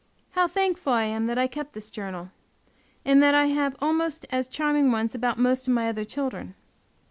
How 0.31 0.47
thankful 0.47 0.93
I 0.93 1.03
am 1.03 1.27
that 1.27 1.37
I 1.37 1.45
kept 1.45 1.73
this 1.73 1.91
journal, 1.91 2.31
and 3.05 3.21
that 3.21 3.35
I 3.35 3.49
have 3.53 3.75
almost 3.79 4.25
as 4.31 4.47
charming 4.47 4.91
ones 4.91 5.13
about 5.13 5.37
most 5.37 5.67
of 5.67 5.75
my 5.75 5.89
other 5.89 6.05
children! 6.05 6.55